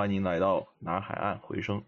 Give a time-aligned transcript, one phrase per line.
[0.00, 1.84] 欢迎来到南海岸回声。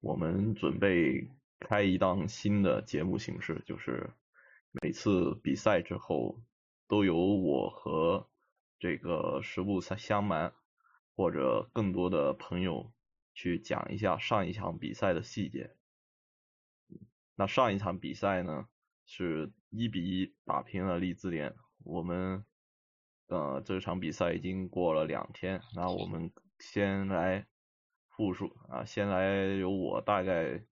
[0.00, 1.30] 我们准备
[1.60, 4.10] 开一档新的节目形式，就是
[4.72, 6.42] 每次比赛之后
[6.88, 8.28] 都由我和
[8.80, 10.52] 这个实不相瞒
[11.14, 12.92] 或者更多的朋友
[13.34, 15.76] 去讲一下上一场比赛的细节。
[17.36, 18.66] 那上一场比赛呢，
[19.06, 21.54] 是一比一打平了利兹联。
[21.84, 22.44] 我们
[23.28, 27.46] 呃这场比赛已经过了两天，那我们先来
[28.08, 30.64] 复述啊，先来由我大概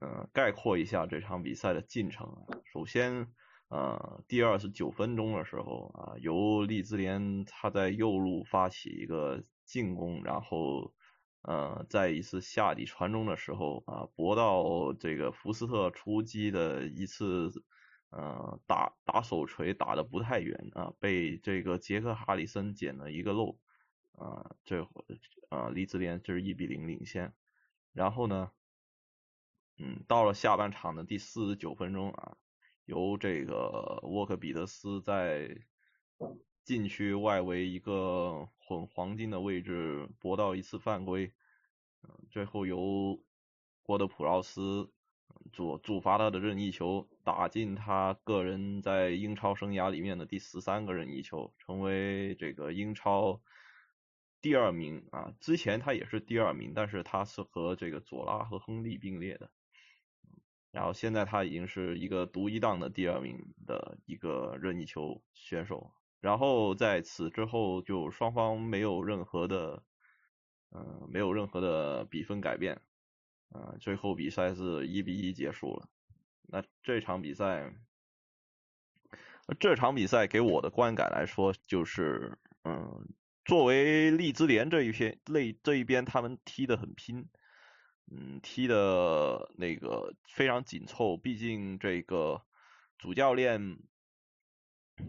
[0.00, 2.46] 嗯概括一下这场比赛的进程。
[2.64, 3.32] 首先
[3.68, 10.92] 呃第二十九分钟的时候啊，由利兹联他在右路发起一个进攻，然后。
[11.48, 17.52] 呃，在一次下底传中的时候啊，博到这个福斯特出击的一次，
[18.10, 23.56] 呃，打打手锤打的不太远啊，被这个杰克哈里森捡了一个漏
[24.16, 25.04] 啊，这会
[25.48, 27.32] 啊，利兹联就是一比零领先。
[27.92, 28.50] 然后呢，
[29.78, 32.36] 嗯，到了下半场的第四十九分钟啊，
[32.84, 35.58] 由这个沃克彼得斯在
[36.64, 41.32] 禁区外围一个混黄金的位置博到一次犯规，
[42.30, 43.22] 最后由
[43.84, 44.90] 沃德普劳斯
[45.52, 53.40] 主主罚他的任意球打进他个人在英超生涯里面的第十三个任意球，成为这个英超
[54.40, 55.34] 第二名啊！
[55.40, 59.50] 之前他也是第二名，但是他是和这个佐拉和亨利并列的，
[60.70, 65.92] 然后现在他已经是一个独一档的第二名的一个任意球选手。
[66.20, 69.82] 然后在此之后，就双方没有任何的，
[70.70, 72.80] 嗯，没有任何的比分改变，
[73.54, 75.88] 嗯，最后比赛是一比一结束了。
[76.48, 77.72] 那这场比赛，
[79.60, 83.06] 这场比赛给我的观感来说，就是，嗯，
[83.46, 87.28] 作为利兹联这一片类这一边，他们踢得很拼，
[88.10, 92.42] 嗯，踢的那个非常紧凑，毕竟这个
[92.98, 93.78] 主教练。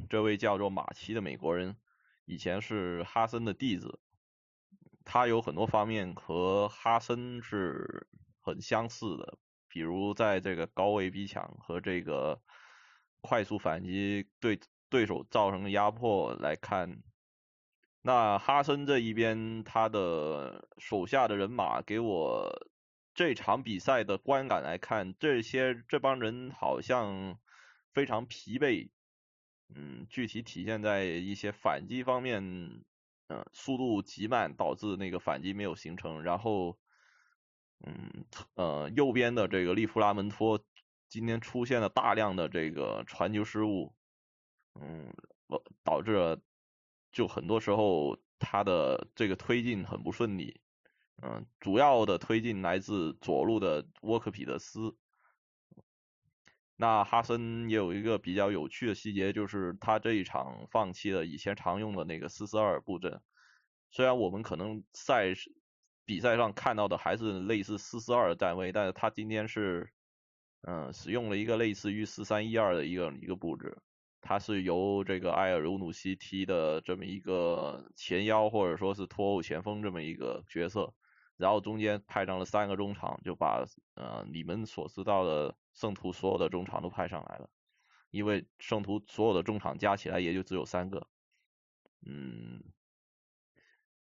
[0.10, 1.78] 这位叫做马奇的美国人，
[2.26, 4.02] 以前是哈森的弟子，
[5.06, 8.06] 他有很多方面和哈森是
[8.42, 9.38] 很相似的，
[9.70, 12.42] 比如在这个高位逼抢和这个
[13.22, 14.60] 快速反击对
[14.90, 17.02] 对手造成的压迫来看，
[18.08, 22.70] 那哈森这一边他的手下的人马给我
[23.14, 27.38] 这场比赛的观感来看，这些这帮人好像
[27.92, 28.92] 非常疲惫。
[29.76, 32.42] 嗯，具体体现在一些反击方面，
[33.28, 36.24] 嗯，速度极慢，导致那个反击没有形成。
[36.24, 36.80] 然后，
[37.86, 40.64] 嗯，呃，右边的这个利夫拉门托
[41.10, 43.94] 今天出现了大量的这个传球失误，
[44.80, 45.14] 嗯，
[45.84, 46.40] 导致
[47.18, 50.62] 就很多时候他的这个推进很不顺利。
[51.24, 54.96] 嗯，主要的推进来自左路的沃克彼得斯。
[56.76, 63.20] 那哈森也有一个比较有趣的细节，就是他这一场放弃了以前常用的那个四四二布阵。
[63.90, 65.34] 虽然我们可能赛
[66.06, 69.92] 比赛上看到的还是类似四四二的站位，但是他今天是
[70.68, 73.76] 嗯使用了一个类似于四三一二的一个一个布置。
[74.28, 80.94] 他是由这个埃尔茹努西踢的这么一个前腰或者说是拖后前锋这么一个角色，
[81.38, 83.66] 然后中间派上了三个中场，就把
[83.96, 85.56] 呃你们所知道的。
[85.78, 87.52] 圣徒所有的中场都派上来了，
[88.10, 91.06] 因为圣徒所有的中场加起来也就只有三个。
[92.04, 92.64] 嗯，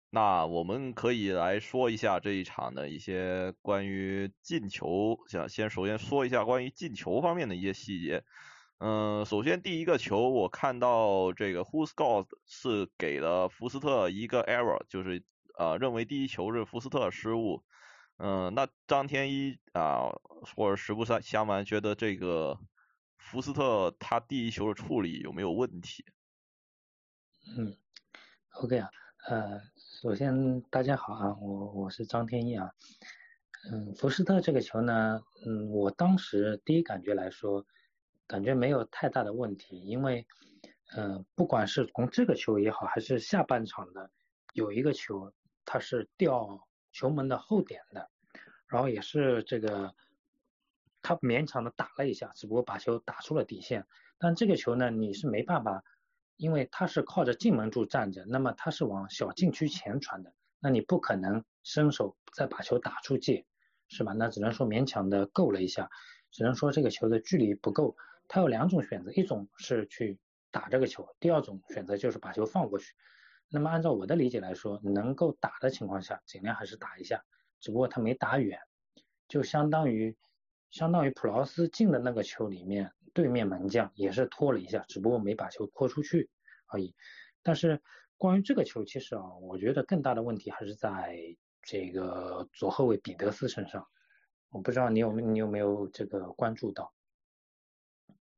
[0.09, 8.23] 那我们可以来说一下这一场的一些关于进球，想先首先说一下关于进球方面的一些细节。
[8.83, 15.23] 嗯，首先第一个球我看到这个 Who Scores 是给了福斯特一个 error，就是
[15.55, 17.63] 呃认为第一球是福斯特失误。
[18.17, 20.09] 嗯，那张天一啊，
[20.55, 22.57] 或者实不相瞒，觉得这个
[23.17, 26.03] 福斯特他第一球的处理有没有问题？
[27.55, 27.77] 嗯
[28.61, 28.89] ，OK 啊，
[29.27, 29.61] 呃，
[30.01, 32.71] 首先大家好啊，我我是张天一啊，
[33.71, 37.63] 嗯，福斯特这个球呢，嗯，我当时第一感觉来说，
[38.31, 40.25] 感觉没有太大的问题，因为，
[40.95, 44.09] 嗯，不管是从这个球也好，还是下半场的
[44.53, 45.33] 有一个球，
[45.65, 46.67] 它是掉。
[46.93, 48.09] 球门的后点的，
[48.67, 49.95] 然后也是这个，
[51.01, 53.87] 他勉强的打了一下，只不过把球打出了底线。
[54.17, 55.85] 但这个球呢，你是没办法，
[56.35, 63.45] 因为他是靠着进门柱站着，那么他是往小禁区前传的，那你不可能伸手再把球打出界，
[63.87, 64.11] 是吧？
[64.11, 65.89] 那只能说勉强的够了一下，
[66.29, 67.95] 只能说这个球的距离不够。
[68.27, 70.17] 他有两种选择，一种是去
[70.51, 72.93] 打这个球，第二种选择就是把球放过去。
[73.49, 77.23] 那么按照我的理解来说，能够打的情况下，尽量还是打一下。
[77.59, 78.59] 只不过他没打远，
[79.27, 80.17] 就相当于
[80.69, 86.29] 相当于普劳斯进的那个球里面，对面门将也是拖了一下，只不过没把球拖出去
[86.67, 86.95] 而已。
[87.43, 87.81] 但是
[88.17, 91.17] 关于这个球，其实啊，我觉得更大的问题还是在
[91.61, 93.85] 这个左后卫彼得斯身上。
[94.49, 96.93] 我不知道你有没你有没有这个关注到？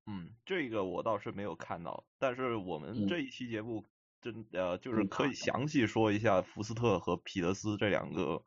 [0.06, 3.88] 嗯，这个我倒是没有看到，但是我们这一期节目
[4.20, 8.44] 真呃就是可以详细说一下福斯特和彼得斯这两个，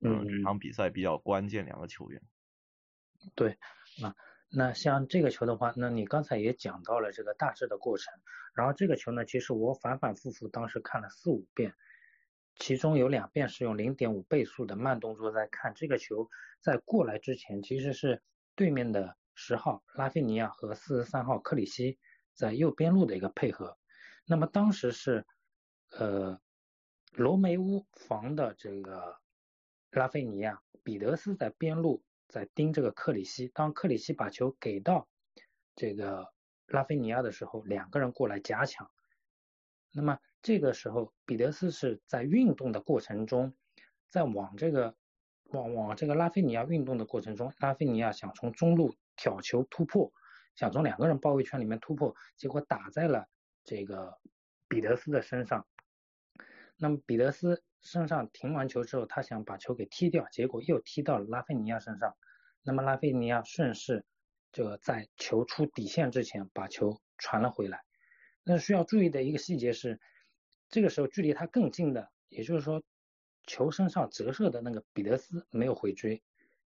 [0.00, 2.20] 嗯，这场比赛比较关键两个球员。
[3.36, 3.56] 对，
[4.02, 4.12] 那，
[4.50, 8.12] 那像这个球的话，那你刚才也讲到了这个大致的过程，
[8.52, 11.74] 然后这个球呢，其实我反反复复当时看了四五遍，
[12.56, 16.28] 其中有两遍是用零点五倍速的慢动作在看这个球，
[16.60, 18.20] 在过来之前其实是
[18.56, 19.16] 对面的。
[19.40, 21.96] 十号拉菲尼亚和四十三号克里希
[22.34, 23.78] 在右边路的一个配合，
[24.26, 25.24] 那么当时是
[25.90, 26.40] 呃
[27.12, 29.16] 罗梅乌防的这个
[29.92, 35.08] 拉菲尼亚，彼得斯在边路在盯这个克里希，当克里希把球给到
[35.76, 36.26] 这个
[36.66, 38.90] 拉菲尼亚的时候，两个人过来夹抢，
[39.92, 43.54] 那么这个时候彼得斯是在运动的过程中，
[44.10, 44.96] 在往这个
[45.44, 48.96] 往往这个拉菲尼亚运动的过程中，拉菲尼亚想从中路。
[49.18, 50.10] 挑球突破，
[50.54, 53.28] 想从两个人包围圈里面突破，结果打在了
[53.64, 54.18] 这个
[54.68, 55.66] 彼得斯的身上。
[56.76, 62.16] 那么彼得斯身上停完球之后，他想把球给踢掉，结果又踢到了拉菲尼亚身上。
[62.62, 64.04] 那么拉菲尼亚顺势
[64.52, 67.84] 就在球出底线之前把球传了回来。
[68.44, 70.00] 那需要注意的一个细节是，
[70.68, 72.82] 这个时候距离他更近的，也就是说
[73.44, 76.22] 球身上折射的那个彼得斯没有回追。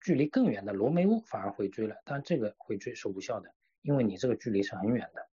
[0.02, 3.54] 距离更远的罗梅乌反而回追了，但这个回追是无效的，
[3.84, 5.30] 因为你这个距离是很远的，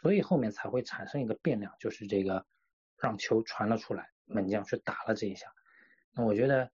[0.00, 2.46] 所以后面才会产生一个变量，就是这个
[2.98, 5.52] 让球传了出来，门将去打了这一下。
[6.12, 6.70] 那我觉得，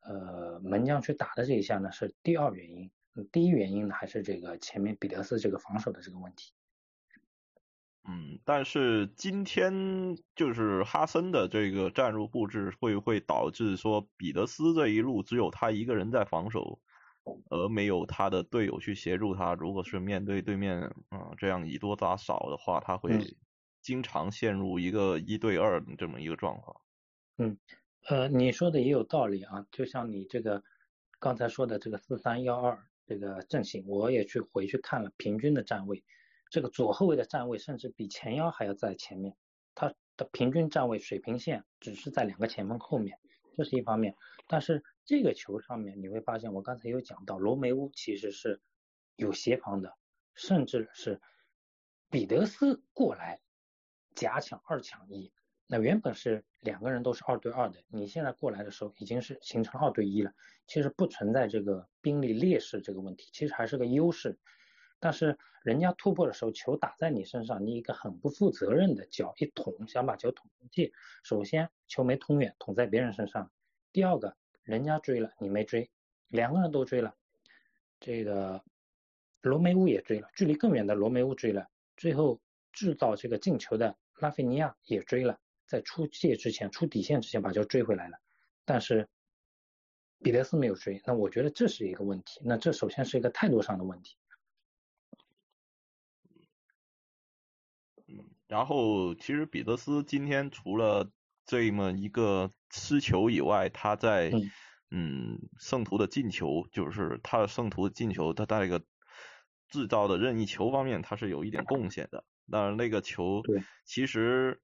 [0.00, 2.90] 呃，门将去打的这一下呢是第二原因，
[3.30, 6.52] 第一原因呢还是这个前面彼得斯这个防守的这个问题。
[8.08, 16.80] 嗯，但是今天就是哈森的这个战术布置会不会导致说彼得斯这一路只有他一个人在防守，
[17.50, 19.54] 而没有他的队友去协助他？
[19.54, 20.80] 如果是面对对面
[21.10, 23.36] 啊这样以多打少的话，他会
[23.82, 26.80] 经常陷入一个一对二这么一个状况。
[27.36, 27.58] 嗯，
[28.08, 30.62] 呃，你说的也有道理啊，就像你这个
[31.18, 36.02] 刚才说的这个四三幺二这个阵型，我也去回去看了平均的站位。
[36.50, 39.36] 这个左后卫的站位甚至比前腰还要在前面，
[39.74, 43.18] 他的平均站位水平线只是在两个前锋后面，
[43.56, 44.16] 这是一方面。
[44.48, 48.60] 但是这个球上面你会发现，我刚才有讲到罗梅乌其实是
[49.14, 49.96] 有协防的，
[50.34, 51.20] 甚至是
[52.10, 53.40] 彼得斯过来
[54.16, 55.32] 夹抢二抢一，
[55.68, 60.32] 那原本是两个人都是二对二的，你现在过来的时候已经是形成二对一了，
[60.66, 64.36] 其实不存在这个兵力劣势这个问题，其实还是个优势。
[65.00, 70.92] 但是人家突破的时候，球打在你身上，你一个很不负责任的脚一捅，想把球捅进去。
[71.24, 73.50] 首先球没捅远，捅在别人身上。
[73.92, 75.90] 第二个，人家追了，你没追，
[76.28, 77.16] 两个人都追了。
[77.98, 78.62] 这个
[79.40, 82.40] 罗梅乌也追了，距离更远的罗梅乌追了，最后
[82.72, 88.18] 制造这个进球的拉菲尼亚也追了，在出界之前、出底线之前把球追回来了。
[88.66, 89.08] 但是
[90.22, 92.40] 彼得斯没有追，那我觉得这是一个问题。
[92.44, 94.16] 那这首先是一个态度上的问题。
[98.50, 101.08] 然后，其实彼得斯今天除了
[101.46, 104.32] 这么一个失球以外，他在
[104.90, 108.82] 嗯圣徒的进球，就是他的圣徒的进球，他在一个
[109.68, 112.24] 制造的任意球方面，他是有一点贡献的。
[112.50, 113.40] 当然，那个球
[113.84, 114.60] 其实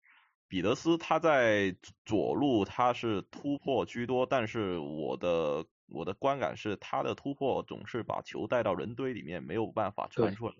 [0.48, 10.54] 彼得斯他在左路他是突破居多，但是我的我的观感是他的突破总是把球带到人堆里面，没有办法传出来。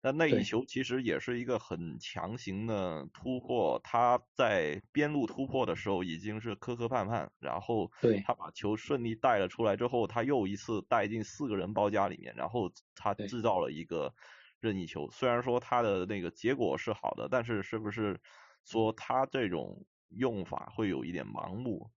[0.00, 7.90] 那那一球其实也是一个很强行的突破，他在边路突破的时候已经是磕磕绊绊，然后
[8.24, 14.14] 他把球顺利带了出来之后，他又一次带进四个人包夹里面，然后他制造了一个
[14.60, 15.10] 任意球。
[15.10, 18.20] 虽然说他的那个结果是好的，但是是不是
[18.64, 21.90] 说他这种用法会有一点盲目？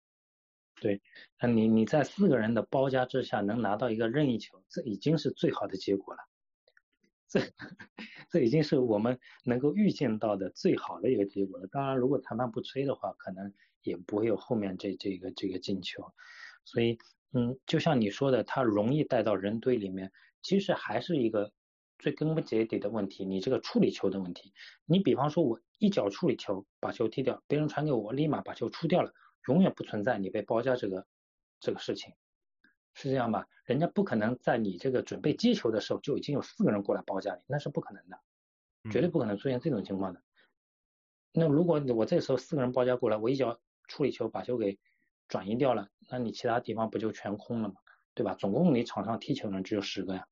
[0.81, 0.99] 对，
[1.39, 6.30] 那你你在四个人的包夹之下能拿到一个任意球，这已经是最好的结果了。
[7.31, 7.39] 这
[8.29, 11.67] 这已经是我们能够预见到的最好的一个结果了。
[11.67, 16.03] 当然，如果裁判不吹的话，可能也不会有后面这这个这个进球。
[16.65, 16.97] 所以，
[17.31, 20.11] 嗯，就像你说的，他容易带到人堆里面，
[20.41, 21.53] 其实还是一个
[21.99, 24.53] 最根本结底的问题，你这个处理球的问题。
[24.85, 29.13] 你比方说，我一脚处理球把球踢掉，别人传给我立马把球出掉了，
[29.47, 31.07] 永远不存在你被包夹这个
[31.61, 32.13] 这个事情，
[32.93, 33.47] 是这样吧？
[33.65, 38.19] 人家不可能在你这个准备接球的时候就已经有四个人过来包夹你，那是不可能的，
[38.91, 40.21] 绝对不可能出现这种情况的。
[41.31, 44.77] 那如果我这时候四个人包夹过来，我一脚处理球把球给
[45.27, 47.75] 转移掉了，那你其他地方不就全空了吗？
[48.13, 48.35] 对吧？
[48.35, 50.27] 总共你场上踢球人只有十个呀，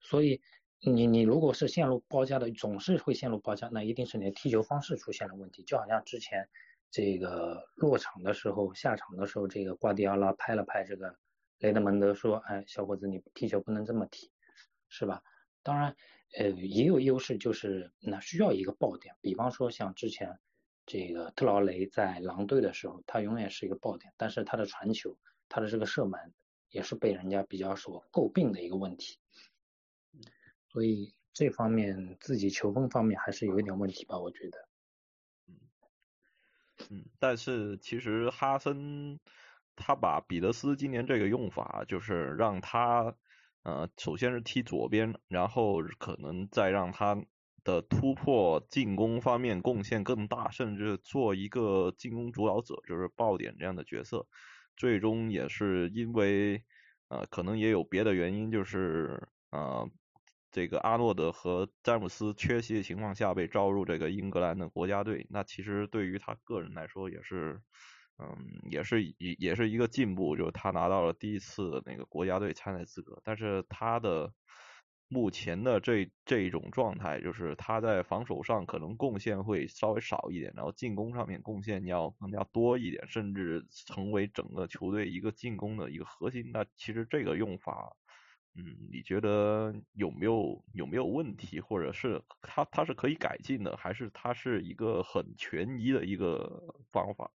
[0.00, 0.40] 所以
[0.80, 5.62] 你你如果是陷入包夹的，总是会陷入包夹，那一定是你的踢球方式出现了问题。
[5.64, 6.48] 就好像之前
[6.90, 11.16] 这个落场的时候，下场的时候，这个瓜迪奥拉拍了拍这个
[11.58, 14.30] 雷德蒙德说：“哎，小伙子，你踢球不能这么踢，
[14.88, 15.22] 是吧？”
[15.62, 15.94] 当然，
[16.38, 20.38] 呃，也有优势，就是那需要一个爆点，比方说像之前
[20.86, 25.16] 这个特劳雷在狼队的时候，他永远是一个爆点，但是他的传球。
[25.48, 26.20] 他的这个射门
[26.70, 29.16] 也是被人家比较所诟病的一个问题，
[30.72, 34.58] 所以这方面自己球风方面还是有一点问题吧，我觉得。
[36.90, 39.18] 嗯，但是其实哈森
[39.74, 43.14] 他把彼得斯今年这个用法，就是让他
[43.62, 47.16] 呃首先是踢左边，然后可能再让他
[47.64, 54.26] 的突破进攻方面贡献更大，甚至做一个进攻主导者，就是爆点这样的角色。
[54.76, 56.62] 最终也是因为，
[57.08, 59.90] 呃，可能也有别的原因，就是呃，
[60.56, 65.26] 这个阿诺德和詹姆斯缺席的情况下被招入这个英格兰的国家队。
[65.28, 67.60] 那其实对于他个人来说也是，
[68.18, 68.26] 嗯，
[68.70, 73.20] 也是也也是一个进步，就是他拿到了第一次那个国家队参赛资格。
[73.22, 74.32] 但是他的。
[75.08, 86.50] 目前的这这种状态，就是他在防守上可能贡献会稍微少一点，然后进攻上面贡献要更加多一点，甚至成为整个球队一个进攻的一个核心。
[86.52, 87.94] 那其实这个用法，
[88.58, 97.30] 嗯，你觉得有没有有没有问题，或者是他他是可以改进的，还是他是一个很权宜的一个方法？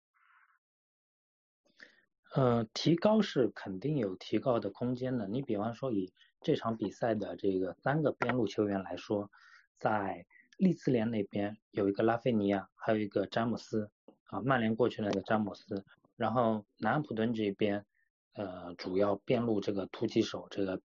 [2.34, 5.26] 呃，提高是肯定有提高的空间的。
[5.26, 9.30] 你比方说以这场比赛的这个三个边路球员来说，
[9.78, 10.26] 在
[10.58, 13.90] 利兹联那边有一个拉菲尼亚，还有一个詹姆斯
[14.24, 15.82] 啊，曼联过去那个詹姆斯，
[16.16, 17.86] 然后南安普顿这边
[18.34, 20.82] 呃主要边路这个突击手这个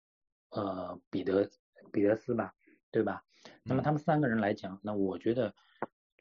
[0.55, 1.49] 呃彼得
[1.93, 2.55] 彼得斯吧，
[2.91, 3.25] 对吧？
[3.63, 5.55] 那么他们三个人来讲，那我觉得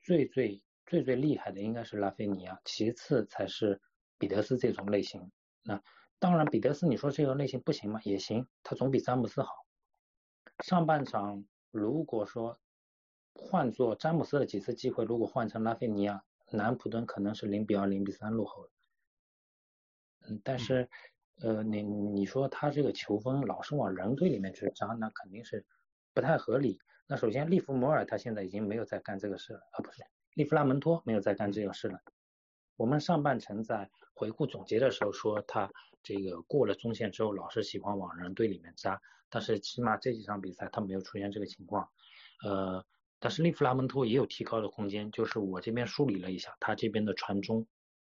[0.02, 3.82] 最最最最厉害的应该是拉菲尼亚，其次才是
[4.18, 5.32] 彼得斯这种类型。
[5.64, 5.82] 那
[6.20, 8.00] 当然，彼得斯，你说这个类型不行吗？
[8.04, 9.50] 也行，他总比詹姆斯好。
[10.64, 12.60] 上半场如果说
[13.34, 18.70] 换做詹姆斯的几次机会，如果换成拉菲尼亚，南普敦可能是零比二、零比三落后。
[20.28, 20.90] 嗯，但是
[21.42, 25.66] 呃，你你说他这个球风老是往人堆里面去扎，那肯定是
[26.14, 26.80] 不太合理。
[27.08, 32.00] 那首先，利弗摩尔他现在已经没有在干这个事了啊，不是，利弗拉门托没有在干这个事了。
[32.76, 35.72] 我们上半程在回顾总结的时候说他。
[36.06, 41.88] 这个过了中线之后，老是喜欢往人堆里面扎，但是起码这几场比赛他没有出现这个情况。
[42.44, 42.86] 呃，
[43.20, 47.66] 但是利弗拉门托也有提高的空间，就是我这边梳理了一下，他这边的传中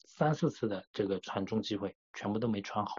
[0.04, 2.97] 三四次的这个传中机会全部都没穿好，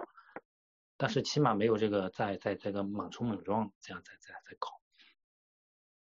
[0.98, 4.70] 但是起码没有这个在在这个猛冲猛撞这样在在在搞。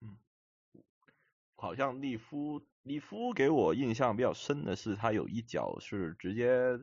[0.00, 0.18] 嗯，
[1.56, 6.78] 好像利夫利夫给我印象比较深的是他有一脚是直接。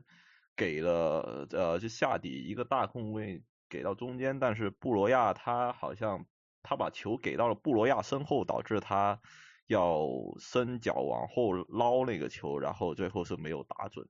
[0.54, 6.26] 给了呃，就下底一个大空位给到中间，但是布罗亚他好像
[6.62, 9.18] 他把球给到了布罗亚身后，导致他
[9.66, 10.06] 要
[10.38, 14.06] 伸脚往后捞那个球，然后最后是没有打准。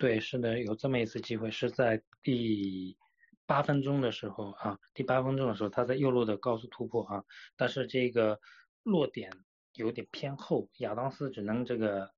[0.00, 2.96] 对，是的，有这么一次机会，是在第
[3.46, 7.22] 八分钟的时候啊，第八分钟的时候他在右路的高速突破啊，
[7.56, 8.40] 但是这个
[8.82, 9.30] 落点
[9.74, 12.10] 有点偏后，亚当斯只能这个。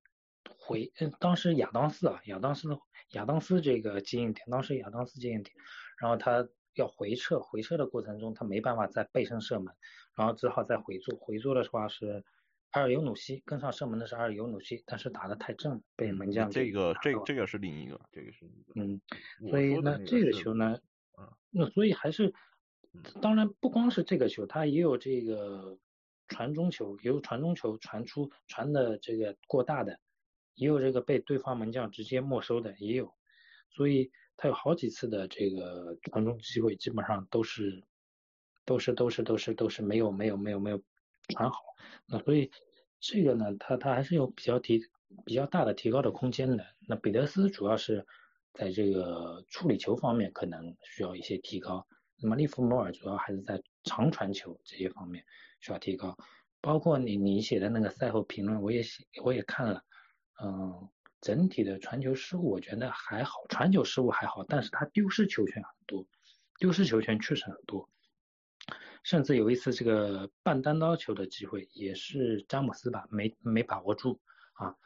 [0.58, 2.68] 回，嗯，当时亚当斯啊，亚当斯
[3.12, 5.54] 亚当斯这个接应点，当时亚当斯接应点，
[5.98, 9.72] 然后他要回撤，回撤的过程中他没办法再背身射门，
[10.16, 12.24] 然后只好再回做，回做的话是
[12.72, 19.00] 阿尔尤努西跟上射门的是阿尔尤努西，但是打的太正，被门将这个这个这个是另一个，这个是嗯，
[19.48, 20.78] 所以那这个球呢，
[21.50, 22.34] 那所以还是，
[23.22, 25.78] 当然不光是这个球，他也有这个
[26.28, 29.98] 传中球，也有传中球传出传的这个过大的。
[30.54, 33.10] 也有这个被对方门将直接没收的，也有，
[33.70, 37.82] 所以他有好几次的这个传中机会，基本上都是
[38.66, 40.82] 都是都是都是都是没有没有没有没有
[41.28, 41.58] 传好，
[42.06, 42.50] 那所以
[43.00, 44.80] 这个呢，他他还是有比较提
[45.24, 46.64] 比较大的提高的空间的。
[46.88, 48.06] 那彼得斯主要是
[48.52, 51.86] 在这个处理球方面可能需要一些提高，
[52.16, 55.24] 那么利弗莫尔主要还是在长传球这些方面
[55.60, 56.16] 需要提高。
[56.60, 59.82] 包括你你写的那个赛后评论，我也写我也看了，
[60.42, 60.88] 嗯，
[61.20, 66.06] 整体的传球失误我觉得还好，传球失误还好，但是他丢失球权很多，
[66.60, 67.88] 丢失球权确实很多，
[69.02, 74.20] 甚至有一次这个半单刀球的机会也是詹姆斯吧，没没把握住
[74.54, 74.76] 啊，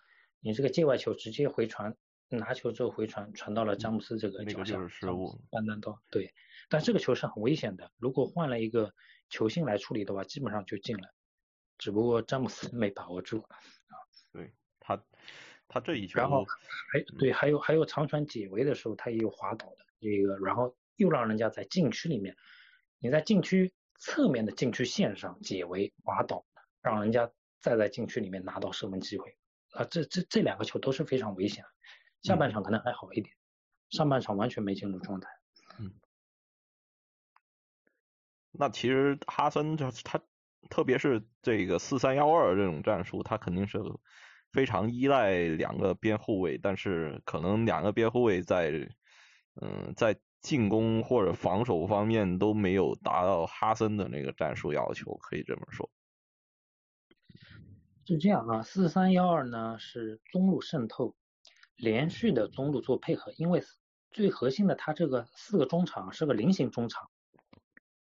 [0.40, 1.94] 你这个界外球直接回传，
[2.28, 6.32] 拿球之后回传传到了詹姆斯这个脚下，失误，半单刀对，
[6.68, 8.92] 但这个球是很危险的，如果换了一个
[9.28, 11.08] 球星来处理的话，基本上就进了。
[11.78, 13.58] 只不过詹姆斯 没把握住啊，
[14.32, 15.04] 对他，
[15.68, 16.42] 他这一球，然后
[16.90, 22.34] 还对，还有还有长传解围的时候，他也有滑倒的这个，然后又让人家在禁区里面，
[22.98, 26.44] 你在禁区侧面的禁区线上解围滑倒，
[26.82, 29.36] 让人家再在禁区里面拿到射门机会
[29.72, 31.64] 啊，这这这两个球都是非常危险，
[32.22, 33.34] 下半场可能还好一点，
[33.90, 35.28] 上半场完全没进入状态。
[35.78, 35.94] 嗯，
[38.52, 40.20] 那其实哈森就是他。
[40.68, 43.78] 特别是这个四三幺二这种战术，他肯定是
[44.50, 48.72] 非常依赖两个边后卫，但是可能两个边后卫在
[49.62, 55.90] 嗯在进攻或者防守方面都没有达到哈森的那个战术要求，可以这么说。
[58.06, 61.16] 是这样啊，四三幺二呢是中路渗透，
[61.74, 63.60] 连续的中路做配合，因为
[64.12, 67.10] 最核心的他这个四个中场是个菱形中场，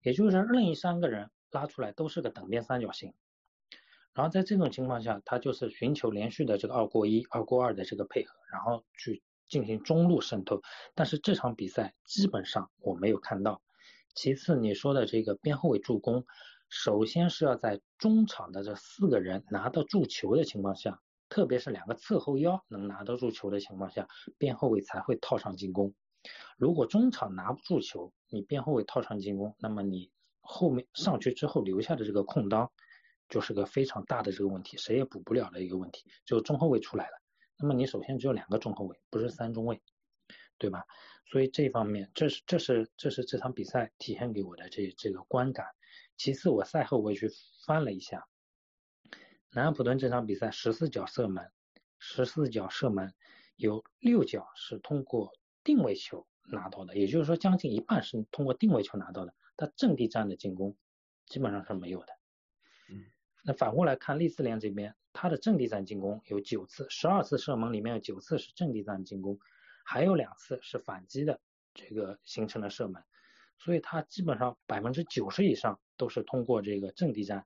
[0.01, 1.31] 也就是任意三个人。
[1.51, 3.13] 拉出来都是个等边三角形，
[4.13, 10.61] 然后在这种情况下，他就是寻求连续的这个二过一、二过二的这个配合，然后去进行中路渗透。
[10.93, 13.61] 但是这场比赛基本上我没有看到。
[14.13, 16.25] 其次，你说的这个边后卫助攻，
[16.69, 20.99] 首先是要在中场的这四个人拿到住球的情况下，
[21.29, 25.93] 特别是两个侧后腰能拿得住球的情况下，边后卫才会套上进攻。
[26.57, 30.11] 如果中场拿不住球，你边后卫套上进攻，那么你。
[30.47, 32.71] 后面上去之后留下的这个空当，
[33.29, 36.03] 就是个非常大的这个问题，谁也补不了的一个问题。
[36.23, 37.17] 就中后卫出来了，
[37.57, 39.81] 那么你首先只有两个中后卫，不是三中卫，
[40.57, 40.85] 对吧？
[41.27, 45.65] 所以这方面，这是这是这是这场比赛体现给我的这这个观感。
[46.17, 47.29] 其次，我赛后我也去
[47.65, 48.27] 翻了一下，
[49.51, 51.51] 南安普顿这场比赛十四脚射门，
[51.97, 53.13] 十四脚射门
[53.55, 55.31] 有六脚是通过
[55.63, 59.33] 定位球拿到的，也就是说将近一半是通过定位球拿到的。
[59.57, 60.77] 他阵地战的进攻
[61.25, 62.13] 基本上是没有的。
[62.89, 63.03] 嗯，
[63.43, 69.39] 那反过来看，利兹联这边，他的阵地战进攻有九次，十二次射门里面有九次是阵地战进攻，
[69.85, 71.39] 还有两次是反击的
[71.73, 73.01] 这个形成了射门，
[73.57, 77.45] 所以他基本上百分之九十以上都是通过这个阵地战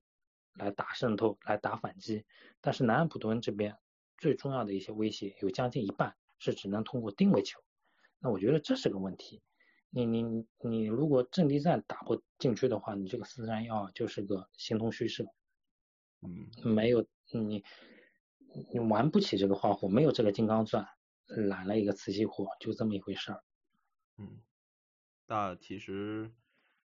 [0.54, 2.24] 来打渗透、来打反击。
[2.60, 3.76] 但是南安普顿这边
[4.18, 7.60] 最重要的一些威胁有将近一半是只能通过定位球，
[8.18, 9.40] 那我觉得这是个问题。
[9.92, 15.24] 你你你如果阵地战打不进去的话，你这个四三幺就是个形同虚设，
[16.22, 17.64] 嗯，没有你
[18.72, 20.86] 你玩不起这个花火，没有这个金刚钻，
[21.26, 23.42] 揽了一个瓷器活，就这么一回事儿。
[24.18, 24.40] 嗯，
[25.26, 26.30] 那其实，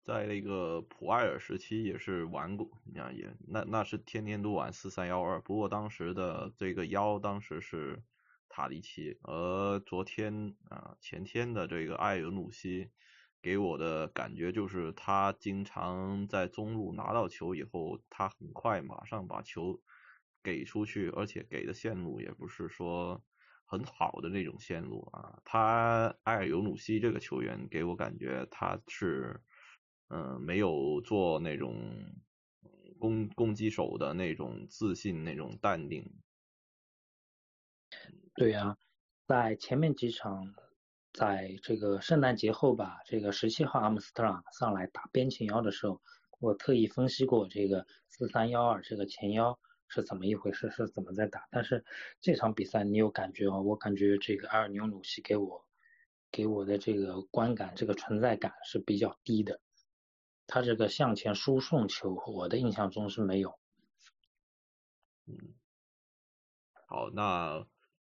[0.03, 8.03] 在那个普埃尔时期也是玩过，你看也那那是天天都玩四三幺二，不过当时的这个幺当时是。
[8.51, 12.89] 塔利奇，而昨天啊前天的这个艾尔努西
[13.41, 19.79] 给我的感觉就是他经常在中路拿到球以后，他很快马上把球
[20.43, 23.23] 给出去，而且给的线路也不是说
[23.65, 25.39] 很好的那种线路啊。
[25.45, 29.41] 他埃尔尤努西这个球员给我感觉他是
[30.09, 31.75] 嗯没有做那种
[32.99, 36.03] 攻攻击手的那种自信那种淡定。
[38.35, 38.77] 对呀，
[39.27, 40.53] 在前面几场，
[41.11, 45.99] 在这个圣诞节后吧，这个十七号阿姆斯特朗上来打边前腰的时候，
[46.39, 51.47] 我特意分析过这个四三幺二这个前腰是怎么一回事，是怎么在打。
[51.49, 51.83] 但是
[52.21, 53.61] 这场比赛你有感觉哦？
[53.61, 55.65] 我感觉这个阿尔纽鲁西给我
[56.31, 59.59] 给我的这个观感，这个存在感是比较低的。
[60.45, 63.57] 他这个向前输送球，我的印象中是没有。
[65.25, 65.55] 嗯，
[66.87, 67.65] 好，那。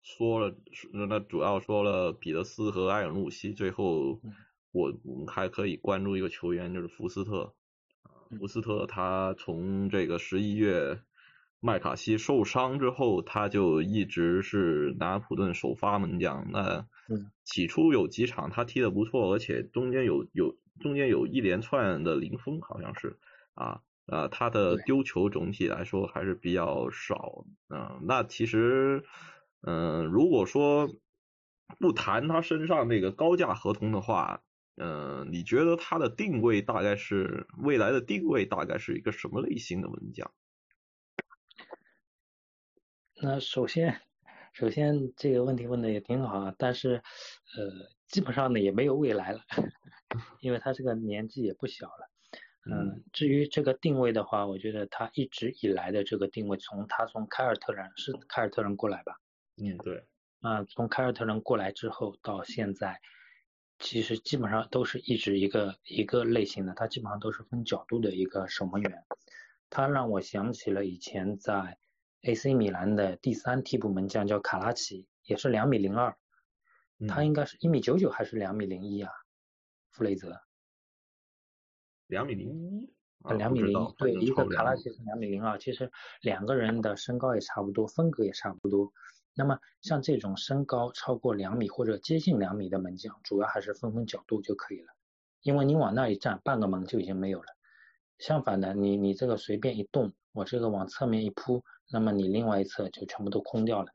[0.04, 0.54] 说了，
[0.92, 4.20] 那主要说了彼得斯和埃尔努西，最后
[4.70, 7.54] 我我们还可以关注一个球员，就是福斯特。
[8.38, 11.00] 福斯特他从这个十一月
[11.58, 16.50] 麦卡锡受伤之后，他就一直是南安普顿首发门将。
[16.50, 16.86] 那
[17.42, 23.16] 起初有几场他踢的不错，而且中间有有中间有一连串的零封，好像是
[23.54, 27.46] 啊啊，他的丢球总体来说还是比较少。
[27.70, 29.02] 嗯，那其实。
[29.66, 30.88] 嗯，如果说
[31.78, 34.42] 不谈他身上那个高价合同的话，
[34.76, 40.30] 嗯，你觉得他的定位大概是未来的定位大概是一个什么类型的门将？
[43.22, 44.02] 那首先，
[44.52, 47.02] 首先这个问题问的也挺好啊，但是
[47.56, 47.70] 呃，
[48.08, 49.40] 基本上呢也没有未来了，
[50.40, 52.10] 因为他这个年纪也不小了。
[52.70, 59.14] 嗯，至于这个定位的话，我觉得他一直以来的这个定位，从他从凯尔特人是凯尔特人过来吧？
[59.56, 60.04] 嗯，对。
[60.40, 63.00] 那，从凯尔特人过来之后到现在。
[63.80, 69.04] 其实基本上都是一直一个一个类型的，他基本上都是分角度的一个守门员。
[69.68, 71.76] 他让我想起了以前在
[72.22, 76.16] AC 米兰的第三替补门将叫卡拉奇，也是两米零二，
[77.08, 79.10] 他应该是一米九九还是两米零一啊？
[79.90, 80.40] 弗雷泽。
[82.06, 82.94] 两米零一。
[83.36, 85.90] 两米零一，对，一个卡拉奇是两米零二，其实
[86.20, 88.92] 两个人的身高也差不多，风格也差不多。
[89.36, 94.86] 那么像这种身高超过两米或者接近两米的门将，主要还是分分角度就可以了，
[95.42, 97.46] 因为你往那一站，半个门就已经没有了。
[98.18, 103.90] 相反的，你你这个随便一动，我这个往侧面一扑，那么你另外一侧就全部都空掉了。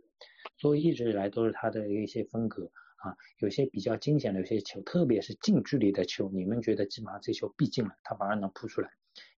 [0.58, 8.90] 所以一直以来都是他的一些风格啊，有些比较惊险的有些球，特别是近距离的球，你们觉得基本上这球必进了，他反而能扑出来，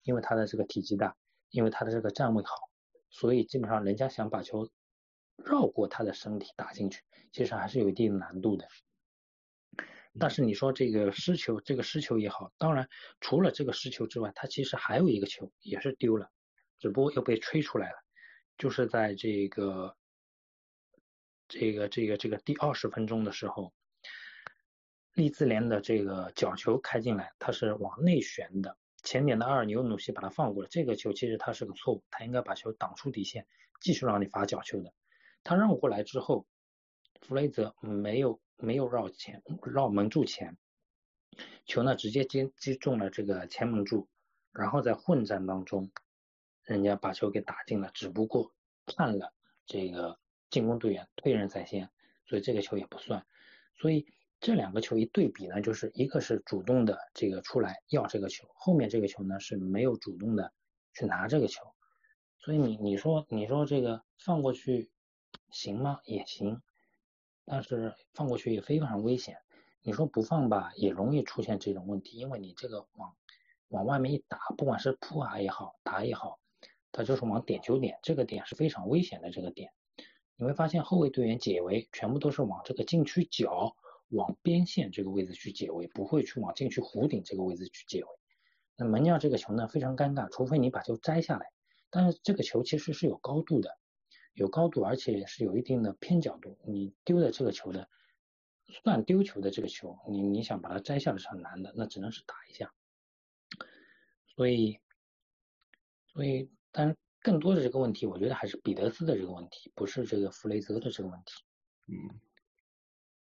[0.01, 1.15] 因为他的这个体积大，
[1.51, 2.55] 因为他的这个站位好，
[3.11, 4.67] 所以基本上人家想把球。
[5.45, 7.01] 绕过他的身体打进去，
[7.31, 8.67] 其实还是有一定难度的。
[10.19, 12.89] 但是你说这个失球，这个失球也好，当然
[13.21, 16.29] 除了这个失球之外，他其实还有一个球也是丢了，
[16.79, 17.95] 只不过又被吹出来了，
[18.57, 19.95] 就是在这个
[21.47, 23.73] 这个这个这个第二十分钟的时候，
[25.13, 33.47] 利兹联的这个角球开进来，他是往内旋的，前点的阿尔纽努西把他放过了，这个球其实他是个错误，他应该把球挡出底线，
[33.79, 34.93] 继续让你罚角球的。
[35.43, 36.45] 他绕过来之后，
[37.21, 40.55] 弗雷泽没有没有绕前绕门柱前，
[41.65, 44.07] 球呢直接击击中了这个前门柱，
[44.51, 45.91] 然后在混战当中，
[46.63, 48.53] 人家把球给打进了，只不过
[48.85, 49.33] 判了
[49.65, 50.19] 这个
[50.51, 51.89] 进攻队员退人在先，
[52.27, 53.25] 所以这个球也不算。
[53.75, 54.05] 所以
[54.39, 60.53] 这两个球一对比呢，就是一个是主动的这个出来要这个球，后面这个球呢是没有主动的
[60.93, 61.73] 去拿这个球，
[62.37, 64.91] 所以你你说你说这个放过去。
[65.49, 65.99] 行吗？
[66.05, 66.61] 也行，
[67.45, 69.37] 但是放过去也非常危险。
[69.81, 73.15] 你说不放吧，也容易出现这种问题，因为你这个往
[73.69, 76.39] 往外面一打，不管是扑啊也好，打也好，
[76.91, 79.31] 它就是往点球点，这个点是非常危险的。
[79.31, 79.71] 这个点，
[80.35, 83.75] 你会发现后卫队员解围全部都是往这个禁区角、
[84.09, 88.09] 往边线这个位置去解围，不会去往禁区弧顶这个位置去解围。
[88.75, 91.51] 那门将这个球呢，非常尴尬，除非你把球摘下来，
[91.89, 93.77] 但是这个球其实是有高度的。
[94.33, 96.57] 有高度，而且是有一定的偏角度。
[96.65, 97.89] 你丢的这个球的，
[98.83, 102.73] 算丢球的这个球，你你想把它摘下来是很难的，那只能是打一下。
[104.35, 104.79] 所以，
[106.07, 111.43] 所以，但更多的这个问题，我觉得还是彼得斯的这个问题，不是这个弗雷泽的这个问题。
[111.87, 112.19] 嗯，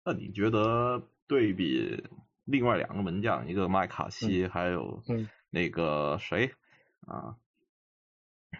[0.04, 2.02] 那你觉得对比
[2.44, 5.02] 另外两个门将，一个麦卡锡，还有
[5.50, 6.52] 那个谁
[7.06, 7.36] 啊？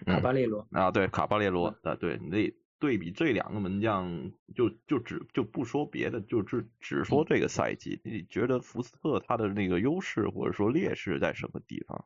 [0.05, 12.05] 卡巴列罗啊，对卡巴列罗啊，对那对比这两个门将，就就只就不说别的，就只只说这个赛季，你觉得福斯特他的那个优势或者说劣势在什么地方？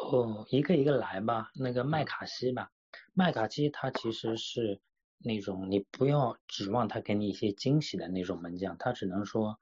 [0.00, 1.50] 哦，一个一个来吧。
[1.54, 2.70] 那个麦卡锡吧，
[3.12, 4.80] 麦卡锡他其实是
[5.18, 9.58] 那种你不要指望他给你一些惊喜的那种门将，他只能说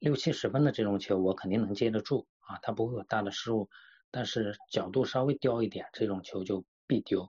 [0.00, 3.70] 六七十分的这种球我肯定能接得住啊，他不会有大的失误。
[4.16, 7.28] 但是角度稍微刁一点，这种球就必丢，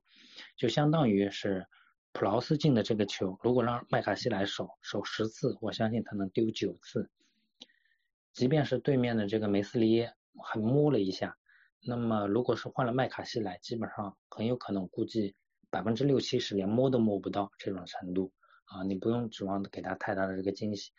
[0.55, 1.65] 就相当于是
[2.11, 7.09] 普劳斯进的这个球，如果让麦卡锡来守，守十次，我相信他能丢九次。
[8.33, 11.35] 即便是对面的这个梅斯利耶还摸了一下，
[11.81, 15.35] 那么如果是换了麦卡锡来，基本上很有可能估计
[15.71, 18.31] 百分之六七十连摸都摸不到这种程度
[18.65, 20.91] 啊，你不用指望给他太大的这个惊喜。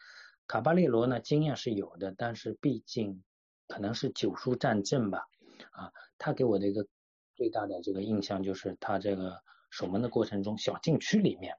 [0.49, 3.22] 卡巴列罗呢，经验是有的，但是毕竟
[3.68, 5.29] 可能是九输战阵吧。
[5.77, 6.87] 啊，他给我的一个
[7.35, 11.57] 最大的这个印象就是他这个守门的过程中，小禁区里面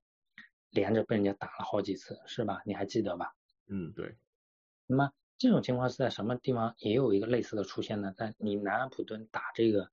[0.72, 2.62] 连着被人家打了好几次，是吧？
[2.66, 3.34] 你还记得吧？
[3.68, 4.18] 嗯，对。
[4.88, 8.12] 那么这种情况是在什么地方也有一个类似的出现呢？
[8.18, 9.92] 在你南安普敦打这个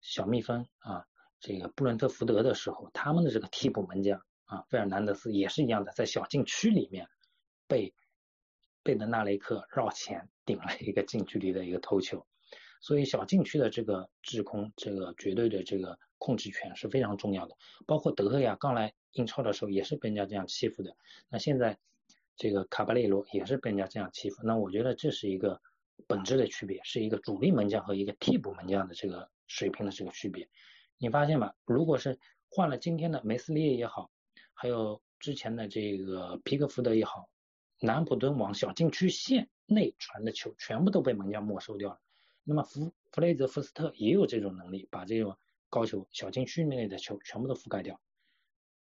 [0.00, 1.06] 小蜜蜂啊，
[1.38, 7.08] 这个布伦特福德的时候，他们的这个替补门将啊，费尔南德斯也是一样的，在小禁区里面
[7.68, 7.94] 被
[8.82, 12.26] 贝德纳雷克绕前顶了一个近距离的一个头球。
[12.82, 17.56] 所以小禁区的这个制空，这个绝对的这个控制权是非常重要的。
[17.86, 20.94] 包括德赫亚刚来英超的时候也是被人家这样欺负的。
[21.30, 21.78] 那现在
[22.36, 24.42] 这个卡巴列罗也是被人家这样欺负。
[24.42, 25.60] 那我觉得这是一个
[26.08, 30.48] 本质的区别，是一个主力门将和一个替补门将的这个水平的这个区别。
[30.98, 31.54] 你发现吧？
[31.64, 32.18] 如果是
[32.48, 34.10] 换了今天的梅斯利耶也好，
[34.54, 37.28] 还有之前的这个皮克福德也好，
[37.80, 42.00] 南普敦往小禁区线内传的球全部都被门将没收掉了。
[42.44, 48.00] 那么弗弗雷泽福斯特也有这种能力，把这种高球小禁区内的球全部都覆盖掉。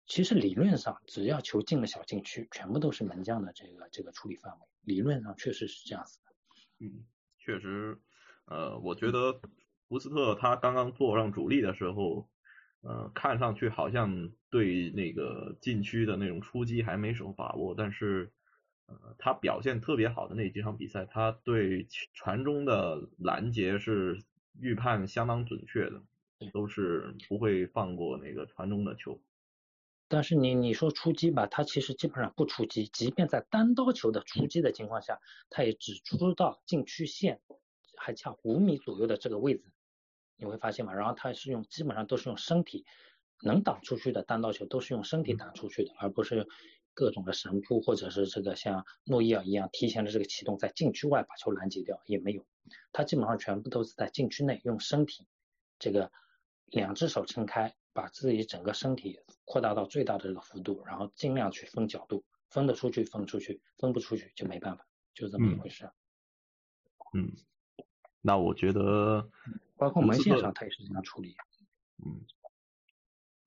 [0.06, 4.66] 其实理论上，只要球进了小禁区，全部都是门将的这个这个处理范围。
[4.82, 6.86] 理论上确实是这样子的。
[6.86, 7.04] 嗯，
[7.38, 8.00] 确实，
[8.46, 9.40] 呃，我觉得
[9.88, 12.28] 福斯特他刚刚坐上主力的时候，
[12.80, 18.32] 呃，看上去好像对那个禁区的那种出击还没什么把握，但是，
[19.02, 24.22] 呃，他表现特别好的那几场比赛，他对传中的拦截是
[24.60, 26.02] 预判相当准确的，
[26.52, 29.20] 都是不会放过那个传中的球。
[30.08, 37.40] 但是你你说出击吧，他其实基本上不出击，即便在单刀球的出击的情况下，他也只出到禁区线
[37.96, 39.64] 还差五米左右的这个位置，
[40.36, 40.92] 你会发现嘛？
[40.92, 42.84] 然后他是用基本上都是用身体
[43.42, 46.46] 能挡出去的单刀球都是用身体挡出去的，而不是
[46.94, 52.46] 各种的神扑或者是这个像诺伊尔一样提前的这个启动在禁区外把球拦截掉也没有，
[52.92, 55.26] 他基本上全部都是在禁区内用身体
[55.78, 56.10] 这个
[56.66, 57.74] 两只手撑开。
[57.94, 65.90] 把自己整个身体扩大到最大的这个幅度，然后尽量去分角度，分得出去分出去，分不出去就没办法，就这么一回事。
[67.12, 67.30] 嗯，
[68.22, 69.28] 那我觉得，
[69.76, 71.36] 包括门线上他也是这样处理。
[72.02, 72.24] 嗯，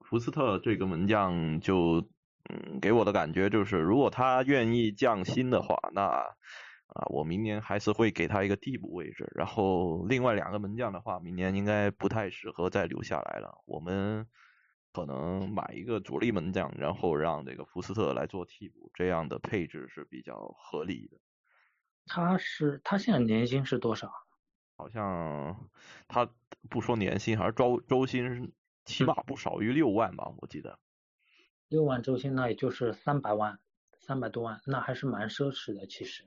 [0.01, 2.08] 福斯特这个门将就，
[2.49, 6.36] 嗯，给我的感觉就是，如果他愿意降薪的话，那。
[6.88, 13.58] 啊，我明年还是会给他一个替补位置，然后另外两个门将的话，明年应该不太适合再留下来了。
[13.65, 14.25] 我们
[14.93, 21.17] 可能买一个主力门将，然后让这个福斯特来做替补，这样的配置是比较合理的。
[22.05, 24.10] 他是他现在年薪是多少？
[24.77, 25.67] 好像
[26.08, 26.29] 他
[26.69, 28.53] 不说年薪，还是周周薪，
[28.86, 30.31] 起码不少于六万吧？
[30.38, 30.79] 我记得。
[31.67, 33.60] 六万周薪那也就是三百万，
[33.99, 36.23] 三百多万，那还是蛮奢侈的，其实。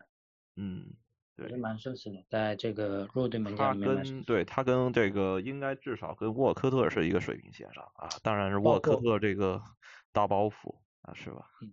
[0.56, 0.92] 嗯，
[1.36, 3.88] 对，蛮奢侈的，在这个弱队门将里面。
[3.88, 9.62] 他跟对他跟这个应该至少跟沃科特是一个水平线上啊，当然是沃克特这个
[10.12, 11.48] 大包袱啊，是吧？
[11.62, 11.72] 嗯，